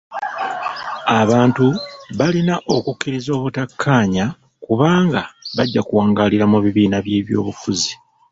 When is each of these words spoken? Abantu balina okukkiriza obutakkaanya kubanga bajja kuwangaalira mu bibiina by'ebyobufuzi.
Abantu 1.21 1.65
balina 2.19 2.55
okukkiriza 2.75 3.29
obutakkaanya 3.37 4.25
kubanga 4.65 5.21
bajja 5.55 5.81
kuwangaalira 5.87 6.45
mu 6.51 6.57
bibiina 6.63 6.97
by'ebyobufuzi. 7.05 7.91